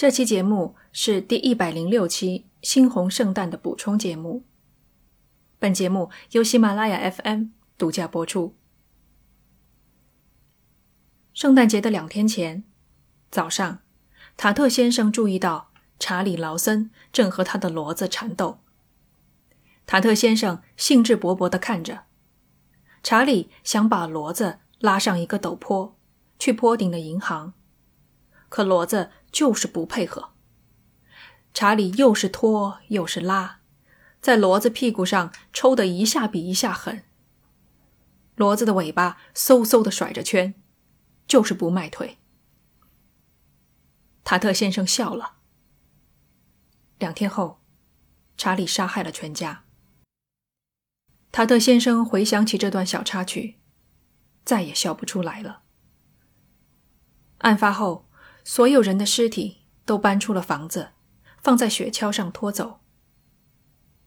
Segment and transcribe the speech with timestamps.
[0.00, 4.46] 这期节目是第一百零六期《猩红圣诞》的补充节目。
[5.58, 8.56] 本节目由喜马拉雅 FM 独家播出。
[11.34, 12.64] 圣诞节的两天前
[13.30, 13.80] 早上，
[14.38, 18.60] 塔特先生注意到查理·劳森正和他的骡子缠斗。
[19.84, 22.04] 塔特先生兴致勃勃地看着，
[23.02, 25.94] 查理想把骡子拉上一个陡坡，
[26.38, 27.52] 去坡顶的银行，
[28.50, 29.12] 可骡子。
[29.32, 30.32] 就是不配合。
[31.54, 33.60] 查理又是拖又是拉，
[34.20, 37.04] 在骡子屁股上抽的一下比一下狠。
[38.36, 40.52] 骡子的尾巴嗖嗖的甩着圈，
[41.28, 42.18] 就是不迈腿。
[44.24, 45.36] 塔特先生笑了。
[46.98, 47.60] 两天后，
[48.36, 49.62] 查理杀害了全家。
[51.30, 53.60] 塔特先生回想起这段小插曲，
[54.44, 55.62] 再也笑不出来了。
[57.38, 58.09] 案发后。
[58.44, 60.90] 所有人的尸体都搬出了房子，
[61.42, 62.80] 放在雪橇上拖走。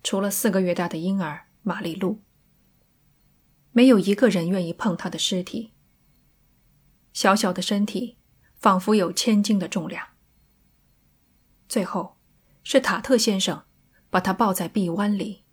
[0.04, 2.20] 除了四个月大的婴儿玛丽露，
[3.72, 5.72] 没有一个人愿意碰她的尸体。
[7.14, 8.18] 小小的身体
[8.56, 10.10] 仿佛有千斤的重量。
[11.70, 12.18] 最后，
[12.64, 13.64] 是塔特先生
[14.10, 15.44] 把她抱在臂弯里，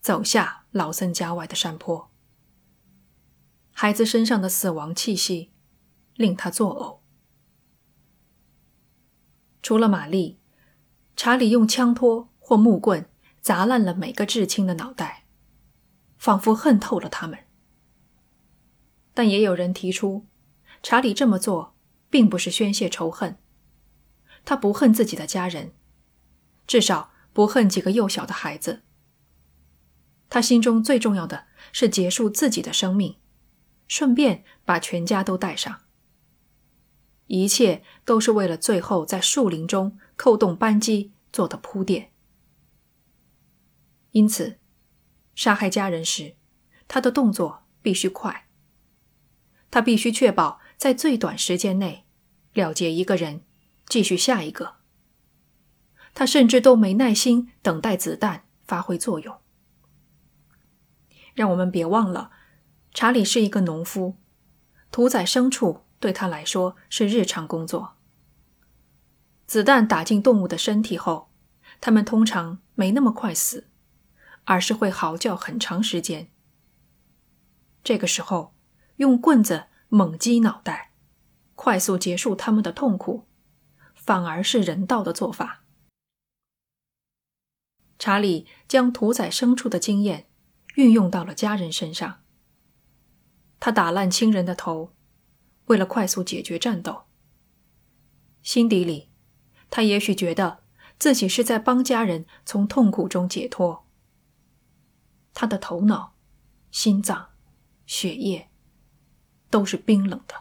[0.00, 2.10] 走下劳森家外的山坡。
[3.72, 5.52] 孩子身上的死亡气息
[6.14, 6.99] 令他作呕。
[9.70, 10.36] 除了玛丽，
[11.14, 13.08] 查理用枪托或木棍
[13.40, 15.26] 砸烂了每个至亲的脑袋，
[16.18, 17.38] 仿佛恨透了他们。
[19.14, 20.26] 但也有人提出，
[20.82, 21.76] 查理这么做
[22.10, 23.38] 并不是宣泄仇恨，
[24.44, 25.70] 他不恨自己的家人，
[26.66, 28.82] 至少不恨几个幼小的孩子。
[30.28, 33.18] 他心中最重要的是结束自己的生命，
[33.86, 35.82] 顺便把全家都带上。
[37.30, 42.10] 一切都是为了最后在树林中扣动扳机做的铺垫。
[44.10, 44.58] 因此，
[45.36, 46.34] 杀害家人时，
[46.88, 48.48] 他的动作必须快。
[49.70, 52.04] 他必须确保在最短时间内
[52.52, 53.44] 了结一个人，
[53.86, 54.78] 继续下一个。
[56.12, 59.38] 他甚至都没耐心等待子弹发挥作用。
[61.34, 62.32] 让我们别忘了，
[62.92, 64.16] 查理是一个农夫，
[64.90, 65.84] 屠宰牲畜。
[66.00, 67.96] 对他来说是日常工作。
[69.46, 71.30] 子弹打进动物的身体后，
[71.80, 73.68] 它们通常没那么快死，
[74.44, 76.30] 而是会嚎叫很长时间。
[77.84, 78.54] 这个时候，
[78.96, 80.92] 用棍子猛击脑袋，
[81.54, 83.26] 快速结束他们的痛苦，
[83.94, 85.64] 反而是人道的做法。
[87.98, 90.30] 查理将屠宰牲畜的经验
[90.76, 92.22] 运用到了家人身上，
[93.58, 94.94] 他打烂亲人的头。
[95.70, 97.04] 为了快速解决战斗，
[98.42, 99.08] 心底里，
[99.70, 100.64] 他也许觉得
[100.98, 103.86] 自己是在帮家人从痛苦中解脱。
[105.32, 106.16] 他的头脑、
[106.72, 107.30] 心脏、
[107.86, 108.50] 血液
[109.48, 110.34] 都是冰冷的。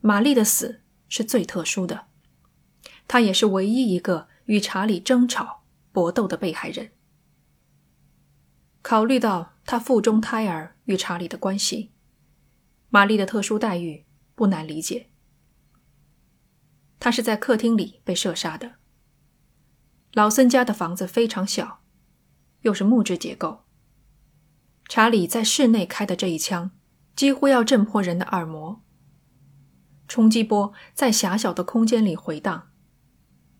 [0.00, 2.08] 玛丽的死是最特殊的，
[3.06, 5.62] 她也是唯一一个与查理争吵
[5.92, 6.90] 搏斗的被害人。
[8.82, 11.92] 考虑到她腹中胎儿与查理的关系。
[12.90, 15.10] 玛丽的特殊待遇不难理解。
[16.98, 18.74] 她是在客厅里被射杀的。
[20.12, 21.82] 老森家的房子非常小，
[22.62, 23.64] 又是木质结构。
[24.88, 26.72] 查理在室内开的这一枪，
[27.14, 28.82] 几乎要震破人的耳膜。
[30.08, 32.72] 冲击波在狭小的空间里回荡，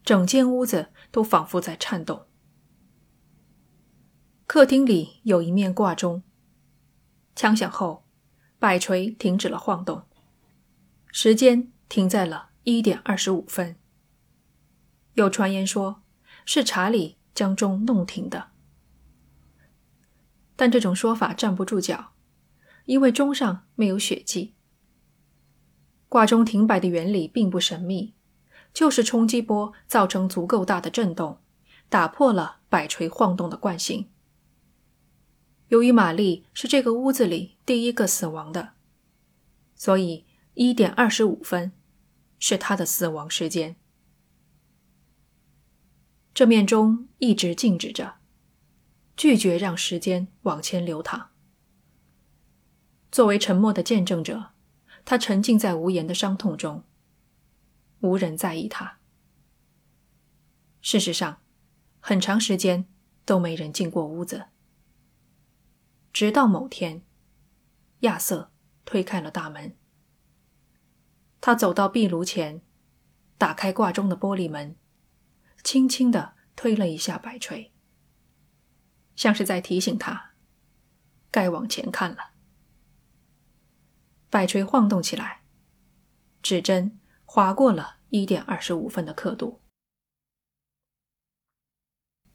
[0.03, 2.27] 整间屋子都仿佛在颤动。
[4.49, 6.25] 客厅里有一面挂钟，
[7.37, 8.10] 枪响后。
[8.61, 10.03] 摆锤停止了晃动，
[11.11, 13.75] 时间停在了一点二十五分。
[15.15, 16.03] 有传言说
[16.45, 18.51] 是查理将钟弄停的，
[20.57, 22.13] 但这种说法站不住脚，
[22.85, 24.55] 因为钟上没有血迹。
[26.11, 28.15] 挂钟停摆的原理并不神秘，
[28.75, 31.39] 就是冲击波造成足够大的震动，
[31.89, 34.11] 打破了摆锤晃动的惯性。
[35.71, 38.73] 由于玛丽是这个屋子里第一个死亡的，
[39.77, 41.71] 所以一点二十五分
[42.41, 43.77] 是她的死亡时间。
[46.35, 48.17] 这面钟一直静止着，
[49.17, 51.31] 拒绝让时间往前流淌。
[53.13, 54.51] 作为沉默的见证者，
[55.05, 56.83] 他沉浸在无言的伤痛中，
[58.01, 58.99] 无人在意他。
[60.81, 61.41] 事实上，
[62.01, 62.87] 很长时间
[63.25, 64.47] 都没人进过屋子。
[66.13, 67.03] 直到某天，
[68.01, 68.51] 亚瑟
[68.85, 69.77] 推开了大门。
[71.41, 72.63] 他走到壁炉前，
[73.39, 74.77] 打开挂钟的玻璃门，
[75.63, 77.73] 轻轻地推了一下摆锤，
[79.17, 80.33] 像是在提醒他
[81.31, 82.33] 该往前看了。
[84.29, 85.43] 摆锤晃动起来，
[86.43, 89.61] 指针划过了一点二十五分的刻度。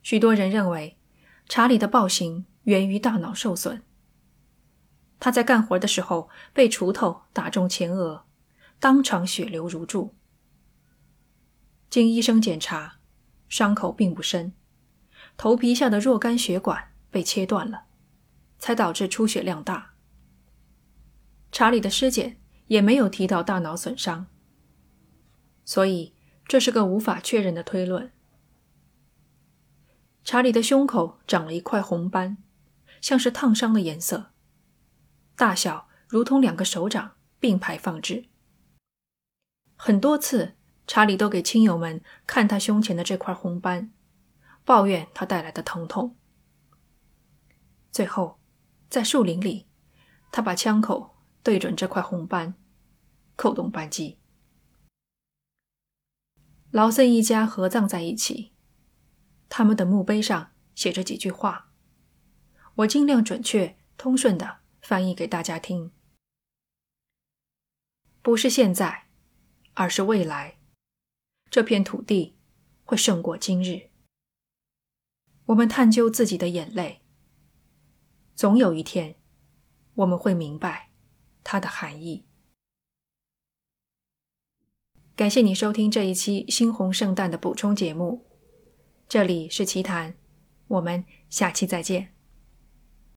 [0.02, 0.98] 许多人认为，
[1.48, 3.82] 查理的暴行源于大脑受损。
[5.20, 8.26] 他在干活的时候被锄头打中前额，
[8.80, 10.14] 当场血流如注。
[11.90, 13.00] 经医生检查，
[13.48, 14.54] 伤口并不深，
[15.38, 17.86] 头皮下的若干血管被切断了，
[18.60, 19.94] 才导致出血量大。
[21.52, 22.38] 查理的尸检
[22.68, 24.28] 也没有提到大脑损伤，
[25.64, 26.14] 所以
[26.46, 28.12] 这是个无法确认的推论。
[30.26, 32.38] 查理的胸口长了一块红斑，
[33.06, 34.32] 像是烫伤的颜色，
[35.36, 38.26] 大小如同两个手掌并排放置。
[39.76, 40.56] 很多次，
[40.88, 43.94] 查理都给亲友们看他胸前的这块红斑，
[44.64, 46.16] 抱怨他带来的疼痛。
[47.92, 48.40] 最后，
[48.90, 49.68] 在树林里，
[50.32, 52.56] 他把枪口对准这块红斑，
[53.36, 54.18] 扣动扳机。
[56.72, 58.54] 劳森一家合葬在一起。
[59.48, 61.65] 他们的墓碑上写着几句话，
[62.76, 65.92] 我尽量准确、通顺的翻译给大家听。
[68.22, 69.08] 不是现在，
[69.76, 70.58] 而是未来，
[71.50, 72.36] 这片土地
[72.84, 73.92] 会胜过今日。
[75.46, 77.04] 我们探究自己的眼泪，
[78.36, 79.16] 总有一天，
[79.94, 80.90] 我们会明白
[81.44, 82.26] 它的含义。
[85.16, 88.26] 感谢你收听这一期猩红圣诞的补充节目。
[89.08, 90.18] 这里是奇谈，
[90.68, 92.15] 我们下期再见。